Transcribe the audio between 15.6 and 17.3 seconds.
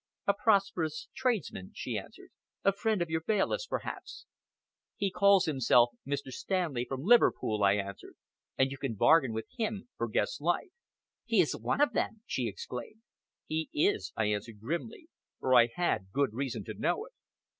had good reason to know it.